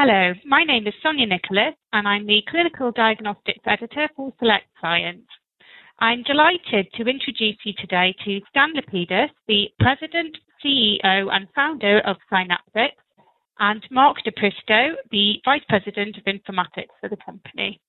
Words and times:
Hello, 0.00 0.32
my 0.46 0.62
name 0.62 0.86
is 0.86 0.94
Sonia 1.02 1.26
Nicholas 1.26 1.74
and 1.92 2.06
I'm 2.06 2.24
the 2.24 2.40
Clinical 2.48 2.92
Diagnostics 2.92 3.66
Editor 3.66 4.08
for 4.14 4.32
Select 4.38 4.66
Science. 4.80 5.26
I'm 5.98 6.22
delighted 6.22 6.86
to 6.94 7.02
introduce 7.02 7.56
you 7.64 7.72
today 7.76 8.14
to 8.24 8.40
Stan 8.48 8.74
Lapidus, 8.76 9.30
the 9.48 9.66
President, 9.80 10.38
CEO 10.64 11.34
and 11.34 11.48
founder 11.52 11.98
of 12.06 12.16
SynapDx, 12.30 12.92
and 13.58 13.84
Mark 13.90 14.18
DePristo, 14.24 14.92
the 15.10 15.40
Vice 15.44 15.64
President 15.68 16.16
of 16.16 16.22
Informatics 16.26 16.94
for 17.00 17.08
the 17.08 17.16
company. 17.16 17.80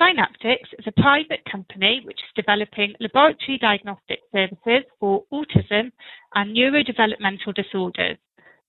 SynapDx 0.00 0.60
is 0.78 0.86
a 0.86 1.02
private 1.02 1.44
company 1.52 2.00
which 2.06 2.20
is 2.24 2.42
developing 2.42 2.94
laboratory 3.00 3.58
diagnostic 3.60 4.20
services 4.32 4.88
for 4.98 5.24
autism 5.30 5.92
and 6.34 6.56
neurodevelopmental 6.56 7.54
disorders 7.54 8.16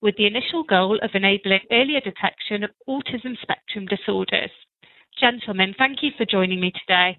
with 0.00 0.16
the 0.16 0.26
initial 0.26 0.62
goal 0.62 0.98
of 1.02 1.10
enabling 1.14 1.60
earlier 1.72 2.00
detection 2.00 2.64
of 2.64 2.70
autism 2.88 3.36
spectrum 3.42 3.86
disorders. 3.86 4.50
Gentlemen, 5.20 5.74
thank 5.76 5.98
you 6.02 6.10
for 6.16 6.24
joining 6.24 6.60
me 6.60 6.72
today. 6.72 7.18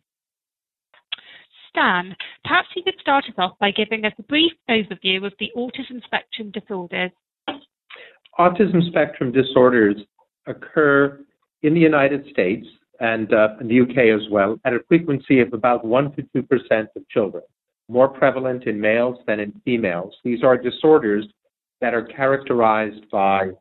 Stan, 1.70 2.16
perhaps 2.44 2.70
you 2.76 2.84
could 2.84 3.00
start 3.00 3.26
us 3.26 3.36
off 3.38 3.58
by 3.60 3.72
giving 3.72 4.06
us 4.06 4.14
a 4.18 4.24
brief 4.24 4.54
overview 4.70 5.26
of 5.26 5.34
the 5.40 5.52
autism 5.56 6.04
spectrum 6.06 6.52
disorders. 6.52 7.12
Autism 8.40 8.88
spectrum 8.88 9.32
disorders 9.32 9.98
occur 10.48 11.20
in 11.62 11.74
the 11.74 11.80
United 11.80 12.26
States 12.32 12.66
and 13.02 13.34
uh, 13.34 13.50
in 13.60 13.68
the 13.68 13.82
UK 13.82 14.16
as 14.16 14.30
well 14.32 14.58
at 14.66 14.74
a 14.74 14.80
frequency 14.88 15.42
of 15.42 15.54
about 15.54 15.86
1 15.86 16.14
to 16.16 16.24
2% 16.36 16.88
of 16.96 17.10
children, 17.10 17.44
more 17.88 18.08
prevalent 18.08 18.64
in 18.64 18.80
males 18.80 19.18
than 19.28 19.40
in 19.40 19.54
females. 19.66 20.16
These 20.24 20.44
are 20.44 20.58
disorders 20.58 21.26
that 21.82 21.94
are 21.94 22.04
characterized 22.04 23.10
by 23.12 23.52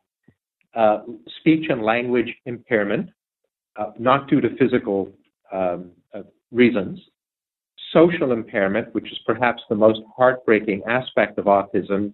uh, 0.75 0.99
speech 1.39 1.67
and 1.69 1.81
language 1.81 2.33
impairment, 2.45 3.09
uh, 3.77 3.91
not 3.97 4.29
due 4.29 4.41
to 4.41 4.55
physical 4.57 5.11
um, 5.51 5.91
uh, 6.13 6.21
reasons, 6.51 6.99
social 7.93 8.31
impairment, 8.31 8.93
which 8.93 9.11
is 9.11 9.17
perhaps 9.25 9.63
the 9.69 9.75
most 9.75 10.01
heartbreaking 10.15 10.83
aspect 10.87 11.37
of 11.37 11.45
autism, 11.45 12.13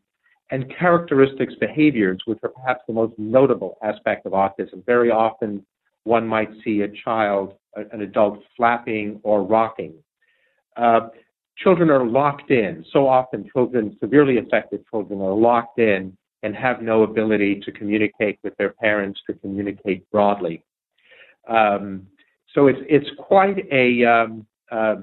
and 0.51 0.71
characteristics 0.77 1.53
behaviors, 1.59 2.21
which 2.25 2.39
are 2.43 2.49
perhaps 2.49 2.81
the 2.87 2.93
most 2.93 3.13
notable 3.17 3.77
aspect 3.83 4.25
of 4.25 4.33
autism. 4.33 4.85
Very 4.85 5.11
often, 5.11 5.65
one 6.03 6.27
might 6.27 6.49
see 6.63 6.81
a 6.81 6.87
child, 7.03 7.55
an 7.75 8.01
adult, 8.01 8.39
flapping 8.55 9.19
or 9.23 9.43
rocking. 9.43 9.95
Uh, 10.77 11.07
children 11.57 11.89
are 11.89 12.05
locked 12.05 12.51
in. 12.51 12.85
So 12.91 13.07
often, 13.07 13.49
children, 13.51 13.97
severely 13.99 14.37
affected 14.37 14.83
children, 14.89 15.21
are 15.21 15.33
locked 15.33 15.79
in 15.79 16.15
and 16.43 16.55
have 16.55 16.81
no 16.81 17.03
ability 17.03 17.61
to 17.65 17.71
communicate 17.71 18.39
with 18.43 18.55
their 18.57 18.73
parents, 18.73 19.19
to 19.27 19.33
communicate 19.33 20.09
broadly. 20.11 20.63
Um, 21.47 22.07
so 22.53 22.67
it's 22.67 22.79
it's 22.87 23.09
quite 23.17 23.65
a 23.71 24.05
um, 24.05 24.45
uh, 24.71 24.95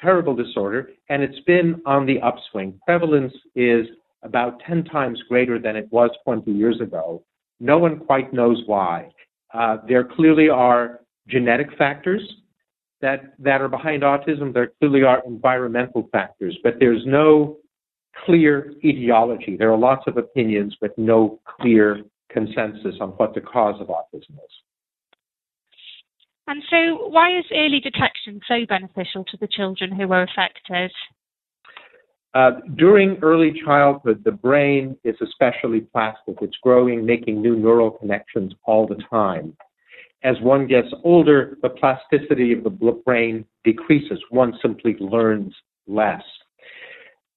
terrible 0.00 0.34
disorder, 0.34 0.90
and 1.08 1.22
it's 1.22 1.40
been 1.40 1.80
on 1.86 2.06
the 2.06 2.20
upswing. 2.20 2.80
Prevalence 2.84 3.32
is 3.54 3.86
about 4.22 4.60
10 4.66 4.84
times 4.84 5.20
greater 5.28 5.58
than 5.58 5.76
it 5.76 5.88
was 5.90 6.10
20 6.24 6.50
years 6.50 6.80
ago. 6.80 7.22
No 7.60 7.78
one 7.78 7.98
quite 7.98 8.32
knows 8.32 8.62
why. 8.66 9.10
Uh, 9.54 9.78
there 9.88 10.04
clearly 10.04 10.48
are 10.48 11.00
genetic 11.28 11.68
factors 11.76 12.22
that, 13.00 13.34
that 13.38 13.60
are 13.60 13.68
behind 13.68 14.02
autism. 14.02 14.52
There 14.52 14.72
clearly 14.78 15.02
are 15.02 15.22
environmental 15.26 16.08
factors, 16.12 16.56
but 16.62 16.74
there's 16.80 17.02
no 17.06 17.58
clear 18.24 18.72
etiology. 18.84 19.56
There 19.56 19.72
are 19.72 19.78
lots 19.78 20.04
of 20.06 20.16
opinions, 20.16 20.76
but 20.80 20.96
no 20.98 21.40
clear 21.60 22.02
consensus 22.30 22.96
on 23.00 23.10
what 23.10 23.34
the 23.34 23.40
cause 23.40 23.80
of 23.80 23.88
autism 23.88 24.32
is. 24.32 24.52
And 26.46 26.62
so, 26.70 27.08
why 27.08 27.38
is 27.38 27.44
early 27.54 27.78
detection 27.78 28.40
so 28.48 28.64
beneficial 28.66 29.24
to 29.24 29.36
the 29.38 29.48
children 29.48 29.92
who 29.94 30.10
are 30.12 30.22
affected? 30.22 30.90
Uh, 32.34 32.52
during 32.76 33.18
early 33.22 33.52
childhood, 33.64 34.22
the 34.24 34.32
brain 34.32 34.96
is 35.04 35.16
especially 35.22 35.80
plastic. 35.80 36.36
It's 36.40 36.56
growing, 36.62 37.04
making 37.04 37.42
new 37.42 37.56
neural 37.56 37.90
connections 37.90 38.54
all 38.64 38.86
the 38.86 39.02
time 39.10 39.56
as 40.22 40.36
one 40.40 40.66
gets 40.66 40.88
older, 41.04 41.56
the 41.62 41.68
plasticity 41.68 42.52
of 42.52 42.64
the 42.64 42.70
brain 43.04 43.44
decreases. 43.64 44.18
One 44.30 44.58
simply 44.60 44.96
learns 44.98 45.54
less. 45.86 46.22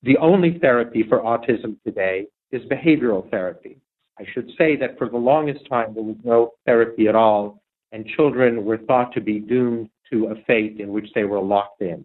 The 0.03 0.17
only 0.17 0.57
therapy 0.59 1.03
for 1.07 1.19
autism 1.21 1.77
today 1.85 2.25
is 2.51 2.63
behavioral 2.63 3.29
therapy. 3.29 3.77
I 4.19 4.25
should 4.33 4.49
say 4.57 4.75
that 4.77 4.97
for 4.97 5.09
the 5.09 5.17
longest 5.17 5.67
time, 5.69 5.93
there 5.93 6.03
was 6.03 6.17
no 6.23 6.51
therapy 6.65 7.07
at 7.07 7.15
all, 7.15 7.61
and 7.91 8.05
children 8.05 8.65
were 8.65 8.77
thought 8.77 9.13
to 9.13 9.21
be 9.21 9.39
doomed 9.39 9.89
to 10.11 10.27
a 10.27 10.35
fate 10.45 10.79
in 10.79 10.89
which 10.89 11.07
they 11.13 11.23
were 11.23 11.39
locked 11.39 11.81
in. 11.81 12.03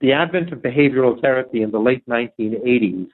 The 0.00 0.12
advent 0.12 0.52
of 0.52 0.58
behavioral 0.58 1.20
therapy 1.20 1.62
in 1.62 1.70
the 1.70 1.78
late 1.78 2.06
1980s 2.06 3.08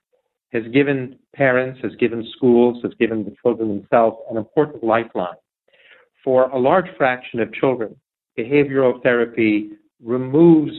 has 0.52 0.62
given 0.72 1.18
parents, 1.34 1.80
has 1.82 1.92
given 1.96 2.26
schools, 2.36 2.82
has 2.82 2.92
given 2.98 3.24
the 3.24 3.34
children 3.42 3.68
themselves 3.68 4.18
an 4.30 4.36
important 4.36 4.84
lifeline. 4.84 5.34
For 6.22 6.50
a 6.50 6.58
large 6.58 6.86
fraction 6.96 7.40
of 7.40 7.52
children, 7.54 7.96
behavioral 8.38 9.02
therapy 9.02 9.70
removes, 10.02 10.72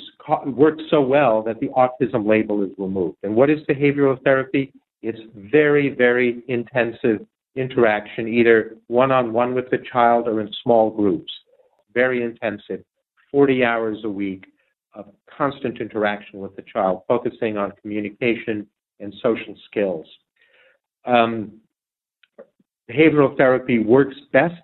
works 0.45 0.83
so 0.89 1.01
well 1.01 1.41
that 1.43 1.59
the 1.59 1.67
autism 1.69 2.27
label 2.27 2.63
is 2.63 2.71
removed. 2.77 3.17
And 3.23 3.35
what 3.35 3.49
is 3.49 3.59
behavioral 3.69 4.21
therapy? 4.23 4.71
It's 5.01 5.19
very, 5.35 5.89
very 5.89 6.43
intensive 6.47 7.25
interaction, 7.55 8.27
either 8.27 8.77
one 8.87 9.11
on 9.11 9.33
one 9.33 9.53
with 9.53 9.69
the 9.69 9.79
child 9.91 10.27
or 10.27 10.41
in 10.41 10.49
small 10.63 10.89
groups. 10.89 11.31
Very 11.93 12.23
intensive, 12.23 12.83
40 13.31 13.63
hours 13.63 13.97
a 14.03 14.09
week 14.09 14.45
of 14.93 15.05
constant 15.35 15.81
interaction 15.81 16.39
with 16.39 16.55
the 16.55 16.63
child, 16.63 17.01
focusing 17.07 17.57
on 17.57 17.73
communication, 17.81 18.67
and 18.99 19.13
social 19.21 19.55
skills. 19.65 20.05
Um, 21.05 21.59
behavioral 22.89 23.35
therapy 23.37 23.79
works 23.79 24.15
best 24.31 24.55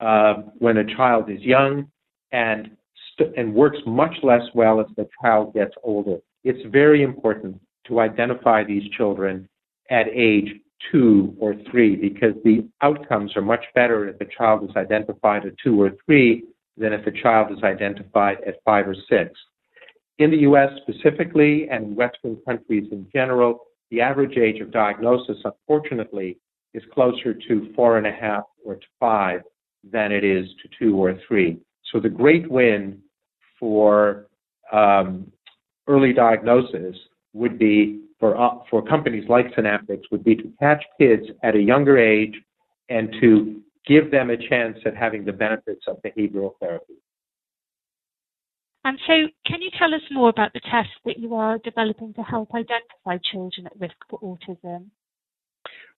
uh, 0.00 0.34
when 0.58 0.78
a 0.78 0.96
child 0.96 1.30
is 1.30 1.40
young 1.40 1.90
and 2.32 2.70
st- 3.12 3.36
and 3.36 3.54
works 3.54 3.78
much 3.86 4.14
less 4.22 4.42
well 4.54 4.80
as 4.80 4.86
the 4.96 5.08
child 5.20 5.54
gets 5.54 5.74
older. 5.82 6.18
It's 6.44 6.64
very 6.70 7.02
important 7.02 7.60
to 7.86 8.00
identify 8.00 8.64
these 8.64 8.88
children 8.96 9.48
at 9.90 10.06
age 10.08 10.48
two 10.90 11.36
or 11.38 11.54
three 11.70 11.94
because 11.94 12.34
the 12.44 12.66
outcomes 12.80 13.36
are 13.36 13.42
much 13.42 13.64
better 13.74 14.08
if 14.08 14.20
a 14.20 14.24
child 14.36 14.68
is 14.68 14.74
identified 14.76 15.46
at 15.46 15.52
two 15.62 15.80
or 15.80 15.92
three 16.04 16.44
than 16.76 16.92
if 16.92 17.06
a 17.06 17.22
child 17.22 17.52
is 17.52 17.62
identified 17.62 18.38
at 18.46 18.56
five 18.64 18.88
or 18.88 18.96
six. 19.08 19.38
In 20.18 20.30
the 20.30 20.38
US 20.38 20.70
specifically 20.82 21.68
and 21.70 21.96
Western 21.96 22.36
countries 22.46 22.88
in 22.92 23.06
general, 23.12 23.60
the 23.90 24.00
average 24.00 24.36
age 24.36 24.60
of 24.60 24.70
diagnosis, 24.70 25.36
unfortunately, 25.44 26.38
is 26.74 26.82
closer 26.92 27.34
to 27.34 27.72
four 27.74 27.98
and 27.98 28.06
a 28.06 28.12
half 28.12 28.44
or 28.64 28.76
to 28.76 28.86
five 28.98 29.42
than 29.84 30.12
it 30.12 30.24
is 30.24 30.46
to 30.62 30.68
two 30.78 30.96
or 30.96 31.18
three. 31.26 31.58
So 31.92 32.00
the 32.00 32.08
great 32.08 32.50
win 32.50 33.00
for 33.58 34.28
um, 34.72 35.30
early 35.86 36.12
diagnosis 36.12 36.96
would 37.34 37.58
be 37.58 38.02
for 38.18 38.40
uh, 38.40 38.58
for 38.70 38.82
companies 38.82 39.28
like 39.28 39.46
SynapDx 39.54 40.02
would 40.10 40.24
be 40.24 40.36
to 40.36 40.52
catch 40.58 40.82
kids 40.98 41.24
at 41.42 41.56
a 41.56 41.60
younger 41.60 41.98
age 41.98 42.34
and 42.88 43.14
to 43.20 43.60
give 43.86 44.10
them 44.10 44.30
a 44.30 44.36
chance 44.36 44.78
at 44.86 44.96
having 44.96 45.24
the 45.24 45.32
benefits 45.32 45.84
of 45.88 46.00
behavioral 46.02 46.52
therapy. 46.60 46.94
And 48.84 48.98
so, 49.06 49.12
can 49.46 49.62
you 49.62 49.70
tell 49.78 49.94
us 49.94 50.00
more 50.10 50.28
about 50.28 50.52
the 50.54 50.60
test 50.60 50.90
that 51.04 51.18
you 51.18 51.34
are 51.34 51.58
developing 51.58 52.14
to 52.14 52.22
help 52.22 52.50
identify 52.52 53.18
children 53.30 53.66
at 53.66 53.78
risk 53.78 53.94
for 54.10 54.18
autism? 54.20 54.86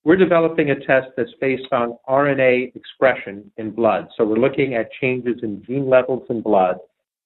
We're 0.05 0.17
developing 0.17 0.71
a 0.71 0.75
test 0.75 1.09
that's 1.17 1.33
based 1.41 1.73
on 1.73 1.97
RNA 2.07 2.77
expression 2.77 3.51
in 3.57 3.71
blood. 3.71 4.09
So 4.17 4.25
we're 4.27 4.37
looking 4.37 4.75
at 4.75 4.91
changes 5.01 5.37
in 5.43 5.65
gene 5.65 5.89
levels 5.89 6.25
in 6.29 6.43
blood 6.43 6.77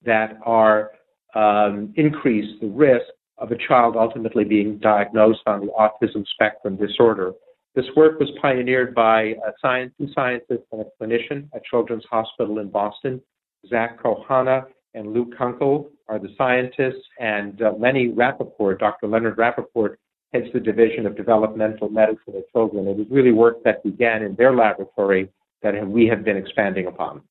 that 0.05 0.37
are 0.45 0.91
um, 1.35 1.93
increase 1.97 2.49
the 2.61 2.67
risk 2.67 3.05
of 3.37 3.51
a 3.51 3.57
child 3.67 3.97
ultimately 3.97 4.45
being 4.45 4.77
diagnosed 4.77 5.41
on 5.45 5.59
the 5.59 5.71
autism 5.77 6.25
spectrum 6.27 6.77
disorder. 6.77 7.33
This 7.75 7.85
work 7.97 8.17
was 8.17 8.29
pioneered 8.41 8.95
by 8.95 9.21
a 9.21 9.51
science, 9.61 9.93
two 9.97 10.07
scientists 10.15 10.65
and 10.71 10.81
a 10.81 10.85
clinician 11.03 11.49
at 11.53 11.65
Children's 11.65 12.05
Hospital 12.09 12.59
in 12.59 12.69
Boston, 12.69 13.21
Zach 13.67 14.01
Kohane 14.01 14.63
and 14.93 15.13
Luke 15.13 15.29
Kunkel 15.37 15.89
are 16.07 16.19
the 16.19 16.29
scientists, 16.37 17.03
and 17.19 17.61
uh, 17.61 17.71
Lenny 17.77 18.09
Rappaport, 18.09 18.79
Dr. 18.79 19.07
Leonard 19.07 19.37
Rappaport, 19.37 19.95
heads 20.33 20.47
the 20.53 20.59
Division 20.59 21.05
of 21.05 21.15
Developmental 21.15 21.89
Medicine 21.89 22.35
at 22.37 22.51
Children. 22.51 22.87
It 22.87 22.97
was 22.97 23.07
really 23.09 23.31
work 23.31 23.63
that 23.63 23.83
began 23.83 24.23
in 24.23 24.35
their 24.35 24.55
laboratory 24.55 25.29
that 25.61 25.73
we 25.87 26.07
have 26.07 26.23
been 26.23 26.37
expanding 26.37 26.87
upon. 26.87 27.21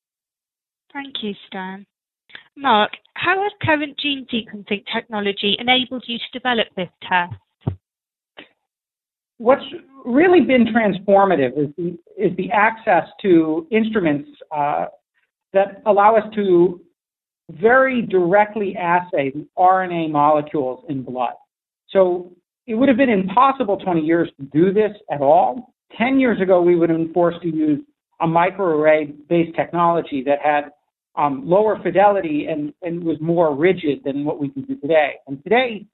Thank 0.93 1.15
you, 1.21 1.33
Stan. 1.47 1.85
Mark, 2.55 2.91
how 3.13 3.41
has 3.41 3.51
current 3.63 3.97
gene 3.99 4.27
sequencing 4.31 4.83
technology 4.93 5.55
enabled 5.59 6.03
you 6.07 6.17
to 6.17 6.39
develop 6.39 6.67
this 6.75 6.89
test? 7.07 7.77
What's 9.37 9.63
really 10.05 10.41
been 10.41 10.65
transformative 10.65 11.57
is 11.57 11.73
the, 11.77 11.97
is 12.17 12.35
the 12.35 12.51
access 12.51 13.07
to 13.21 13.65
instruments 13.71 14.29
uh, 14.55 14.87
that 15.53 15.81
allow 15.85 16.15
us 16.17 16.25
to 16.35 16.81
very 17.49 18.01
directly 18.01 18.75
assay 18.75 19.31
the 19.31 19.47
RNA 19.57 20.11
molecules 20.11 20.85
in 20.89 21.03
blood. 21.03 21.33
So 21.89 22.31
it 22.67 22.75
would 22.75 22.87
have 22.87 22.97
been 22.97 23.09
impossible 23.09 23.77
20 23.77 24.01
years 24.01 24.29
to 24.39 24.45
do 24.45 24.71
this 24.73 24.91
at 25.11 25.21
all. 25.21 25.73
10 25.97 26.19
years 26.19 26.39
ago, 26.39 26.61
we 26.61 26.75
would 26.75 26.89
have 26.89 26.99
been 26.99 27.13
forced 27.13 27.41
to 27.41 27.47
use 27.47 27.79
a 28.21 28.27
microarray 28.27 29.15
based 29.27 29.55
technology 29.55 30.23
that 30.25 30.39
had 30.43 30.71
um, 31.15 31.43
lower 31.45 31.81
fidelity 31.81 32.47
and, 32.49 32.73
and 32.81 33.03
was 33.03 33.17
more 33.19 33.55
rigid 33.55 34.03
than 34.03 34.23
what 34.23 34.39
we 34.39 34.49
can 34.49 34.63
do 34.63 34.75
today. 34.75 35.13
And 35.27 35.43
today, 35.43 35.87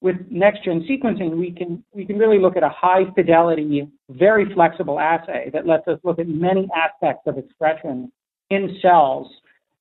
with 0.00 0.16
next 0.30 0.64
gen 0.64 0.86
sequencing, 0.90 1.36
we 1.36 1.52
can 1.52 1.84
we 1.94 2.04
can 2.04 2.18
really 2.18 2.40
look 2.40 2.56
at 2.56 2.64
a 2.64 2.68
high 2.68 3.04
fidelity, 3.14 3.88
very 4.10 4.52
flexible 4.52 4.98
assay 4.98 5.48
that 5.52 5.66
lets 5.66 5.86
us 5.86 5.98
look 6.02 6.18
at 6.18 6.26
many 6.26 6.68
aspects 6.74 7.22
of 7.26 7.38
expression 7.38 8.10
in 8.50 8.78
cells, 8.82 9.28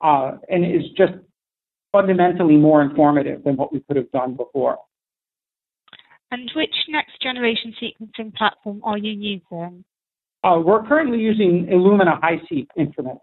uh, 0.02 0.34
and 0.50 0.66
is 0.66 0.90
just 0.98 1.14
fundamentally 1.92 2.56
more 2.56 2.82
informative 2.82 3.44
than 3.44 3.58
what 3.58 3.74
we 3.74 3.82
could 3.82 3.98
have 3.98 4.12
done 4.12 4.36
before. 4.36 4.78
And 6.32 6.50
which 6.56 6.74
next 6.88 7.22
generation 7.22 7.74
sequencing 7.82 8.34
platform 8.34 8.82
are 8.84 8.98
you 8.98 9.12
using? 9.12 9.84
Uh, 10.44 10.60
we're 10.64 10.88
currently 10.88 11.20
using 11.20 11.68
Illumina 11.70 12.20
HiSeq 12.22 12.68
instruments. 12.78 13.22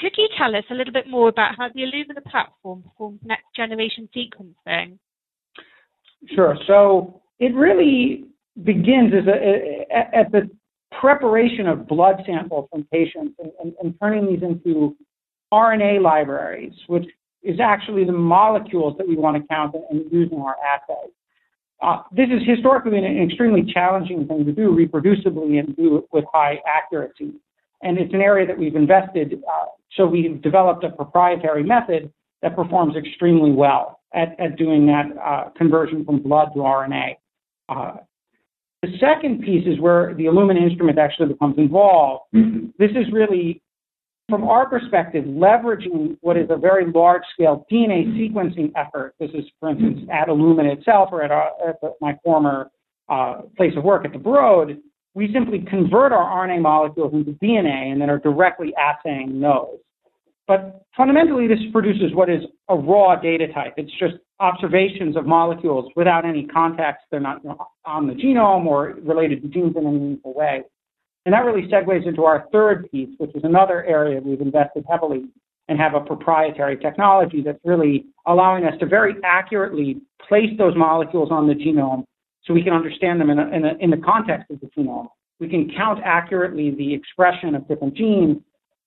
Could 0.00 0.12
you 0.18 0.28
tell 0.36 0.54
us 0.56 0.64
a 0.70 0.74
little 0.74 0.92
bit 0.92 1.08
more 1.08 1.28
about 1.28 1.54
how 1.56 1.68
the 1.72 1.82
Illumina 1.82 2.22
platform 2.28 2.82
performs 2.82 3.20
next 3.24 3.46
generation 3.54 4.08
sequencing? 4.14 4.98
Sure. 6.34 6.56
So 6.66 7.22
it 7.38 7.54
really 7.54 8.24
begins 8.64 9.12
as 9.14 9.26
a, 9.28 10.16
at 10.16 10.32
the 10.32 10.50
preparation 11.00 11.66
of 11.66 11.86
blood 11.86 12.22
samples 12.26 12.68
from 12.70 12.86
patients 12.92 13.34
and, 13.38 13.52
and, 13.62 13.72
and 13.82 13.94
turning 14.00 14.26
these 14.26 14.42
into 14.42 14.96
RNA 15.54 16.02
libraries, 16.02 16.74
which 16.86 17.06
is 17.42 17.60
actually 17.60 18.04
the 18.04 18.12
molecules 18.12 18.96
that 18.98 19.06
we 19.06 19.16
want 19.16 19.36
to 19.36 19.46
count 19.48 19.74
and 19.90 20.10
use 20.10 20.30
in 20.32 20.38
our 20.38 20.56
assays. 20.74 21.12
Uh, 21.82 22.02
this 22.12 22.28
is 22.30 22.40
historically 22.46 22.98
an 22.98 23.22
extremely 23.22 23.62
challenging 23.72 24.26
thing 24.26 24.44
to 24.44 24.52
do 24.52 24.70
reproducibly 24.70 25.58
and 25.58 25.76
do 25.76 25.98
it 25.98 26.04
with 26.12 26.24
high 26.32 26.58
accuracy. 26.66 27.32
And 27.82 27.98
it's 27.98 28.14
an 28.14 28.22
area 28.22 28.46
that 28.46 28.58
we've 28.58 28.76
invested, 28.76 29.34
uh, 29.34 29.66
so 29.96 30.06
we've 30.06 30.40
developed 30.40 30.84
a 30.84 30.90
proprietary 30.90 31.62
method 31.62 32.10
that 32.42 32.56
performs 32.56 32.96
extremely 32.96 33.52
well 33.52 34.00
at, 34.14 34.38
at 34.40 34.56
doing 34.56 34.86
that 34.86 35.06
uh, 35.22 35.50
conversion 35.56 36.04
from 36.04 36.22
blood 36.22 36.48
to 36.54 36.60
RNA. 36.60 37.16
Uh, 37.68 37.96
the 38.82 38.98
second 38.98 39.42
piece 39.42 39.66
is 39.66 39.80
where 39.80 40.14
the 40.14 40.24
Illumina 40.24 40.62
instrument 40.62 40.98
actually 40.98 41.28
becomes 41.28 41.56
involved. 41.58 42.24
Mm-hmm. 42.34 42.66
This 42.78 42.90
is 42.90 43.12
really, 43.12 43.62
from 44.28 44.44
our 44.44 44.68
perspective, 44.68 45.24
leveraging 45.24 46.16
what 46.20 46.36
is 46.36 46.46
a 46.50 46.56
very 46.56 46.90
large 46.90 47.22
scale 47.32 47.66
DNA 47.70 48.06
sequencing 48.14 48.72
effort. 48.74 49.14
This 49.20 49.30
is, 49.34 49.44
for 49.60 49.70
instance, 49.70 50.08
at 50.10 50.28
Illumina 50.28 50.76
itself 50.78 51.10
or 51.12 51.22
at, 51.22 51.30
our, 51.30 51.50
at 51.66 51.80
the, 51.80 51.92
my 52.00 52.18
former 52.24 52.70
uh, 53.08 53.42
place 53.56 53.72
of 53.76 53.84
work 53.84 54.04
at 54.04 54.12
the 54.12 54.18
Broad. 54.18 54.78
We 55.14 55.30
simply 55.32 55.64
convert 55.68 56.12
our 56.12 56.46
RNA 56.46 56.62
molecules 56.62 57.12
into 57.12 57.32
DNA 57.32 57.92
and 57.92 58.00
then 58.00 58.10
are 58.10 58.18
directly 58.18 58.72
assaying 58.78 59.40
those. 59.40 59.78
But 60.46 60.82
fundamentally, 60.96 61.46
this 61.46 61.60
produces 61.72 62.12
what 62.14 62.28
is 62.28 62.42
a 62.68 62.76
raw 62.76 63.16
data 63.16 63.48
type. 63.52 63.74
It's 63.76 63.92
just 63.98 64.14
observations 64.40 65.16
of 65.16 65.26
molecules 65.26 65.90
without 65.96 66.24
any 66.24 66.46
context. 66.46 67.04
They're 67.10 67.20
not 67.20 67.40
on 67.84 68.06
the 68.06 68.14
genome 68.14 68.66
or 68.66 68.96
related 69.02 69.42
to 69.42 69.48
genes 69.48 69.76
in 69.76 69.86
any 69.86 69.98
meaningful 69.98 70.34
way. 70.34 70.64
And 71.24 71.32
that 71.32 71.44
really 71.44 71.68
segues 71.68 72.06
into 72.06 72.24
our 72.24 72.46
third 72.52 72.90
piece, 72.90 73.08
which 73.18 73.34
is 73.34 73.44
another 73.44 73.84
area 73.84 74.20
we've 74.20 74.40
invested 74.40 74.84
heavily 74.90 75.24
and 75.68 75.78
have 75.78 75.94
a 75.94 76.00
proprietary 76.00 76.76
technology 76.76 77.42
that's 77.42 77.58
really 77.64 78.04
allowing 78.26 78.64
us 78.64 78.74
to 78.80 78.86
very 78.86 79.14
accurately 79.24 80.00
place 80.28 80.50
those 80.58 80.74
molecules 80.76 81.30
on 81.30 81.46
the 81.46 81.54
genome 81.54 82.04
so 82.44 82.52
we 82.52 82.62
can 82.62 82.74
understand 82.74 83.20
them 83.20 83.30
in, 83.30 83.38
a, 83.38 83.48
in, 83.48 83.64
a, 83.64 83.74
in 83.80 83.90
the 83.90 83.96
context 83.96 84.50
of 84.50 84.60
the 84.60 84.66
genome. 84.76 85.08
We 85.40 85.48
can 85.48 85.72
count 85.74 86.00
accurately 86.04 86.70
the 86.70 86.92
expression 86.92 87.54
of 87.54 87.66
different 87.66 87.94
genes 87.94 88.38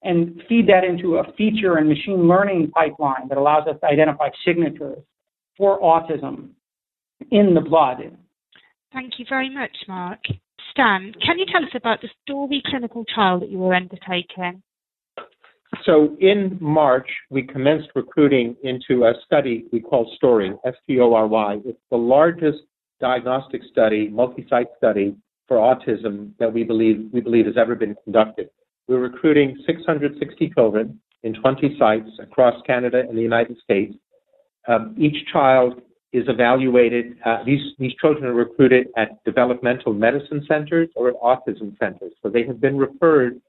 and 0.03 0.41
feed 0.47 0.67
that 0.67 0.83
into 0.83 1.17
a 1.17 1.23
feature 1.33 1.77
and 1.77 1.89
machine 1.89 2.27
learning 2.27 2.71
pipeline 2.71 3.27
that 3.29 3.37
allows 3.37 3.67
us 3.67 3.77
to 3.81 3.87
identify 3.87 4.29
signatures 4.45 4.99
for 5.57 5.81
autism 5.81 6.49
in 7.31 7.55
the 7.55 7.61
blood. 7.61 7.97
Thank 8.93 9.13
you 9.17 9.25
very 9.27 9.49
much, 9.49 9.75
Mark. 9.87 10.19
Stan, 10.77 11.11
can 11.25 11.39
you 11.39 11.45
tell 11.51 11.63
us 11.63 11.71
about 11.73 12.01
the 12.01 12.09
STORY 12.21 12.61
clinical 12.67 13.03
trial 13.11 13.39
that 13.39 13.49
you 13.49 13.57
were 13.57 13.73
undertaking? 13.73 14.61
So 15.83 16.15
in 16.19 16.55
March, 16.61 17.09
we 17.31 17.41
commenced 17.41 17.89
recruiting 17.95 18.55
into 18.61 19.05
a 19.05 19.13
study 19.25 19.65
we 19.73 19.79
call 19.79 20.13
STORY, 20.17 20.53
S-T-O-R-Y. 20.67 21.61
It's 21.65 21.79
the 21.89 21.97
largest 21.97 22.59
diagnostic 23.01 23.61
study, 23.71 24.09
multi-site 24.09 24.67
study 24.77 25.15
for 25.47 25.57
autism 25.57 26.33
that 26.37 26.53
we 26.53 26.63
believe 26.63 27.09
we 27.11 27.21
believe 27.21 27.47
has 27.47 27.57
ever 27.57 27.73
been 27.73 27.95
conducted. 28.03 28.51
We're 28.87 28.99
recruiting 28.99 29.57
660 29.65 30.51
children 30.55 30.99
in 31.23 31.33
20 31.33 31.75
sites 31.79 32.09
across 32.21 32.61
Canada 32.67 32.99
and 32.99 33.17
the 33.17 33.23
United 33.23 33.57
States. 33.63 33.95
Um, 34.67 34.93
each 34.95 35.25
child 35.33 35.81
is 36.13 36.23
evaluated. 36.27 37.17
Uh, 37.25 37.43
these 37.45 37.61
these 37.79 37.93
children 38.01 38.25
are 38.25 38.33
recruited 38.33 38.87
at 38.95 39.23
developmental 39.25 39.93
medicine 39.93 40.43
centers 40.47 40.89
or 40.95 41.09
at 41.09 41.15
autism 41.15 41.77
centers. 41.77 42.13
So 42.21 42.29
they 42.29 42.45
have 42.45 42.61
been 42.61 42.77
referred 42.77 43.41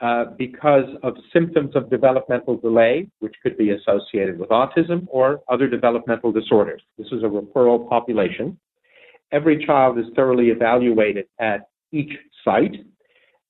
uh, 0.00 0.24
because 0.36 0.88
of 1.02 1.14
symptoms 1.32 1.76
of 1.76 1.88
developmental 1.88 2.56
delay, 2.56 3.08
which 3.20 3.34
could 3.42 3.56
be 3.56 3.70
associated 3.70 4.38
with 4.38 4.50
autism 4.50 5.06
or 5.08 5.40
other 5.48 5.68
developmental 5.68 6.32
disorders. 6.32 6.82
This 6.98 7.06
is 7.12 7.22
a 7.22 7.26
referral 7.26 7.88
population. 7.88 8.58
Every 9.30 9.64
child 9.64 9.98
is 9.98 10.06
thoroughly 10.14 10.48
evaluated 10.48 11.26
at 11.38 11.68
each 11.92 12.12
site 12.44 12.74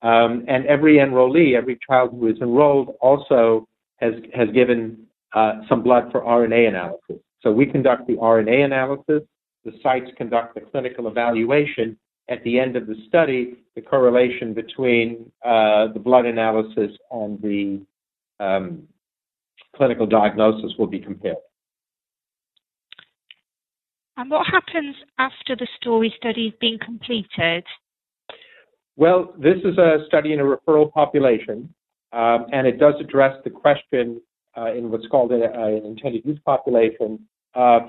um, 0.03 0.43
and 0.49 0.65
every 0.65 0.97
enrollee, 0.97 1.55
every 1.55 1.79
child 1.89 2.11
who 2.11 2.27
is 2.27 2.37
enrolled 2.41 2.95
also 2.99 3.67
has, 3.97 4.13
has 4.35 4.49
given 4.53 5.07
uh, 5.33 5.61
some 5.69 5.81
blood 5.81 6.11
for 6.11 6.21
RNA 6.21 6.67
analysis. 6.67 7.22
So 7.43 7.51
we 7.51 7.65
conduct 7.65 8.07
the 8.07 8.15
RNA 8.15 8.65
analysis, 8.65 9.21
the 9.65 9.73
sites 9.83 10.09
conduct 10.17 10.55
the 10.55 10.61
clinical 10.61 11.07
evaluation. 11.07 11.97
At 12.29 12.41
the 12.45 12.57
end 12.57 12.77
of 12.77 12.87
the 12.87 12.95
study, 13.09 13.57
the 13.75 13.81
correlation 13.81 14.53
between 14.53 15.29
uh, 15.43 15.91
the 15.91 15.99
blood 15.99 16.25
analysis 16.25 16.91
and 17.11 17.41
the 17.41 17.81
um, 18.39 18.83
clinical 19.75 20.05
diagnosis 20.07 20.71
will 20.79 20.87
be 20.87 20.99
compared. 20.99 21.35
And 24.15 24.31
what 24.31 24.47
happens 24.47 24.95
after 25.17 25.55
the 25.57 25.67
story 25.81 26.13
study 26.17 26.49
has 26.49 26.59
been 26.61 26.77
completed? 26.79 27.65
Well, 28.95 29.33
this 29.37 29.57
is 29.65 29.77
a 29.77 30.05
study 30.07 30.31
in 30.31 30.39
a 30.39 30.43
referral 30.43 30.93
population, 30.93 31.73
um, 32.13 32.45
and 32.53 32.67
it 32.67 32.79
does 32.79 32.93
address 33.01 33.35
the 33.43 33.49
question 33.49 34.21
uh, 34.55 34.71
in 34.73 34.91
what's 34.91 35.07
called 35.07 35.31
an 35.31 35.41
intended 35.83 36.23
use 36.25 36.39
population 36.45 37.19
of 37.55 37.83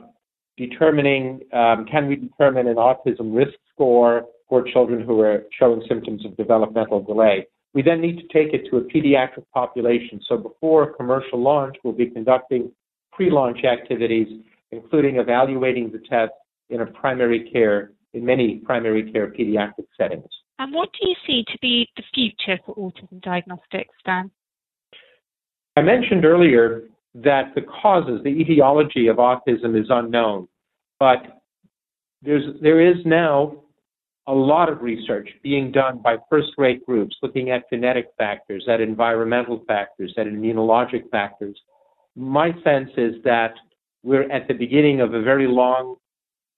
determining 0.57 1.41
um, 1.53 1.87
can 1.91 2.07
we 2.07 2.17
determine 2.17 2.69
an 2.69 2.77
autism 2.77 3.35
risk 3.35 3.55
score 3.73 4.27
for 4.49 4.63
children 4.63 5.05
who 5.05 5.21
are 5.21 5.45
showing 5.59 5.83
symptoms 5.89 6.25
of 6.25 6.37
developmental 6.37 7.03
delay. 7.03 7.47
We 7.73 7.83
then 7.83 8.01
need 8.01 8.19
to 8.19 8.29
take 8.29 8.55
it 8.55 8.71
to 8.71 8.77
a 8.77 8.83
pediatric 8.83 9.45
population. 9.53 10.21
So 10.29 10.37
before 10.37 10.95
commercial 10.95 11.43
launch, 11.43 11.77
we'll 11.83 11.95
be 11.95 12.07
conducting 12.07 12.71
pre-launch 13.13 13.65
activities, 13.65 14.29
including 14.71 15.17
evaluating 15.17 15.91
the 15.91 15.99
test 15.99 16.33
in 16.71 16.83
a 16.83 16.87
primary 16.87 17.51
care, 17.51 17.93
in 18.13 18.25
many 18.25 18.57
primary 18.65 19.11
care 19.11 19.29
pediatric 19.29 19.87
settings. 19.99 20.29
And 20.59 20.73
what 20.73 20.91
do 20.93 21.09
you 21.09 21.17
see 21.27 21.45
to 21.51 21.59
be 21.61 21.89
the 21.97 22.05
future 22.15 22.61
for 22.65 22.77
autism 22.77 23.21
diagnostics, 23.23 23.95
Stan? 24.01 24.31
I 25.77 25.83
mentioned 25.83 26.25
earlier 26.25 26.85
that 27.15 27.55
the 27.55 27.63
causes, 27.63 28.21
the 28.25 28.31
etiology 28.31 29.07
of 29.07 29.17
autism 29.17 29.81
is 29.81 29.87
unknown, 29.89 30.49
but 30.99 31.41
there's, 32.23 32.45
there 32.61 32.81
is 32.81 32.97
now 33.05 33.57
a 34.27 34.33
lot 34.33 34.71
of 34.71 34.81
research 34.81 35.29
being 35.43 35.71
done 35.71 36.01
by 36.03 36.17
first-rate 36.31 36.85
groups 36.87 37.15
looking 37.23 37.51
at 37.51 37.69
genetic 37.71 38.07
factors, 38.17 38.65
at 38.69 38.81
environmental 38.81 39.63
factors, 39.69 40.15
at 40.17 40.27
immunologic 40.27 41.09
factors. 41.11 41.59
My 42.17 42.53
sense 42.65 42.91
is 42.97 43.17
that 43.25 43.53
we're 44.03 44.31
at 44.31 44.49
the 44.49 44.55
beginning 44.55 45.01
of 45.01 45.15
a 45.15 45.23
very 45.23 45.47
long 45.47 45.97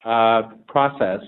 uh, 0.04 0.42
process 0.68 1.20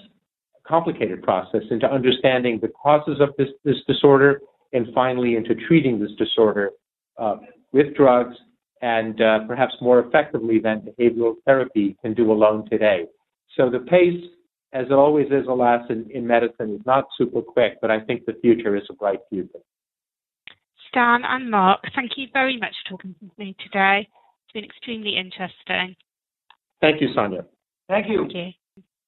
complicated 0.68 1.22
process 1.22 1.62
into 1.70 1.90
understanding 1.90 2.58
the 2.60 2.68
causes 2.68 3.20
of 3.20 3.30
this, 3.38 3.48
this 3.64 3.76
disorder 3.86 4.40
and 4.72 4.86
finally 4.94 5.34
into 5.34 5.54
treating 5.66 5.98
this 5.98 6.10
disorder 6.18 6.70
uh, 7.16 7.36
with 7.72 7.94
drugs 7.96 8.36
and 8.82 9.20
uh, 9.20 9.40
perhaps 9.46 9.74
more 9.80 10.00
effectively 10.00 10.58
than 10.58 10.80
behavioral 10.80 11.34
therapy 11.44 11.96
can 12.02 12.14
do 12.14 12.30
alone 12.32 12.68
today. 12.70 13.04
So 13.56 13.70
the 13.70 13.80
pace 13.80 14.24
as 14.72 14.86
it 14.86 14.92
always 14.92 15.26
is, 15.28 15.46
alas, 15.48 15.82
in, 15.88 16.10
in 16.10 16.26
medicine, 16.26 16.74
is 16.74 16.80
not 16.84 17.04
super 17.16 17.40
quick, 17.40 17.78
but 17.80 17.90
I 17.90 18.00
think 18.00 18.26
the 18.26 18.34
future 18.42 18.76
is 18.76 18.82
a 18.90 18.92
bright 18.92 19.20
future. 19.30 19.60
Stan 20.88 21.22
and 21.24 21.50
Mark, 21.50 21.80
thank 21.94 22.12
you 22.16 22.26
very 22.32 22.58
much 22.58 22.74
for 22.84 22.96
talking 22.96 23.14
with 23.20 23.36
me 23.38 23.56
today. 23.62 24.06
It's 24.44 24.52
been 24.52 24.64
extremely 24.64 25.16
interesting. 25.16 25.96
Thank 26.80 27.00
you, 27.00 27.08
Sonia. 27.14 27.44
Thank 27.88 28.08
you. 28.08 28.22
Thank 28.22 28.34
you. 28.34 28.52